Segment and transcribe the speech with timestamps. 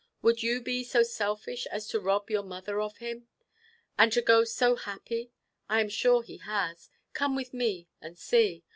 [0.23, 3.27] Would you be so selfish as to rob your mother of him?
[3.99, 5.31] And to go so happy.
[5.69, 6.89] I am sure he has.
[7.13, 8.63] Come with me and see."